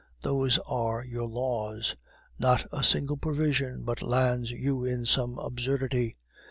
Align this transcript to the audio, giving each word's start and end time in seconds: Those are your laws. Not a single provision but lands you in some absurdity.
Those 0.23 0.57
are 0.67 1.03
your 1.05 1.27
laws. 1.27 1.95
Not 2.39 2.65
a 2.71 2.83
single 2.83 3.17
provision 3.17 3.83
but 3.83 4.01
lands 4.01 4.49
you 4.49 4.83
in 4.83 5.05
some 5.05 5.37
absurdity. 5.37 6.17